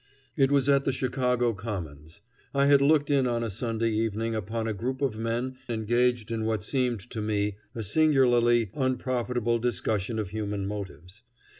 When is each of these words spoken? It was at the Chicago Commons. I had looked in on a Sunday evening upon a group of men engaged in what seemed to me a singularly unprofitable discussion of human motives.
It 0.35 0.51
was 0.51 0.67
at 0.67 0.83
the 0.83 0.91
Chicago 0.91 1.53
Commons. 1.53 2.21
I 2.55 2.65
had 2.65 2.81
looked 2.81 3.11
in 3.11 3.27
on 3.27 3.43
a 3.43 3.51
Sunday 3.51 3.91
evening 3.91 4.33
upon 4.33 4.65
a 4.67 4.73
group 4.73 4.99
of 4.99 5.19
men 5.19 5.59
engaged 5.69 6.31
in 6.31 6.43
what 6.43 6.63
seemed 6.63 7.01
to 7.11 7.21
me 7.21 7.57
a 7.75 7.83
singularly 7.83 8.71
unprofitable 8.73 9.59
discussion 9.59 10.17
of 10.17 10.31
human 10.31 10.65
motives. 10.65 11.21